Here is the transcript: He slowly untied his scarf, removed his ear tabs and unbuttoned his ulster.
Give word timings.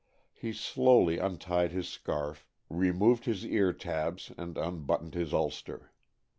He 0.33 0.51
slowly 0.51 1.19
untied 1.19 1.71
his 1.71 1.87
scarf, 1.87 2.47
removed 2.71 3.25
his 3.25 3.45
ear 3.45 3.71
tabs 3.71 4.31
and 4.35 4.57
unbuttoned 4.57 5.13
his 5.13 5.31
ulster. 5.31 5.91